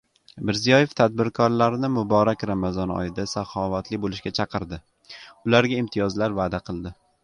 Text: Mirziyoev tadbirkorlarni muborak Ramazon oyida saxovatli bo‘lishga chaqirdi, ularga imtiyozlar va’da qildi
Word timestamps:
Mirziyoev 0.49 0.95
tadbirkorlarni 1.01 1.91
muborak 1.99 2.47
Ramazon 2.53 2.95
oyida 2.97 3.29
saxovatli 3.37 4.03
bo‘lishga 4.07 4.35
chaqirdi, 4.43 4.85
ularga 5.49 5.83
imtiyozlar 5.87 6.43
va’da 6.45 6.67
qildi 6.71 6.99